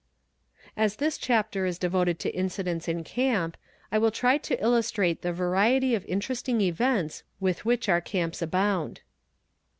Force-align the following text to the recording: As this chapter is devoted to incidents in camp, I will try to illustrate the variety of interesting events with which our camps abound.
As 0.75 0.95
this 0.95 1.15
chapter 1.19 1.67
is 1.67 1.77
devoted 1.77 2.17
to 2.21 2.35
incidents 2.35 2.87
in 2.87 3.03
camp, 3.03 3.55
I 3.91 3.99
will 3.99 4.09
try 4.09 4.39
to 4.39 4.59
illustrate 4.59 5.21
the 5.21 5.31
variety 5.31 5.93
of 5.93 6.03
interesting 6.05 6.59
events 6.59 7.21
with 7.39 7.65
which 7.65 7.87
our 7.87 8.01
camps 8.01 8.41
abound. 8.41 9.01